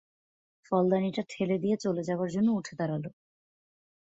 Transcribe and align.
ফলদানিটা 0.65 1.21
ঠেলে 1.29 1.57
দিয়ে 1.57 1.75
চলে 1.77 2.01
যাবার 2.03 2.29
জন্যে 2.29 2.51
উঠে 2.51 2.73
দাঁড়াল। 2.79 3.03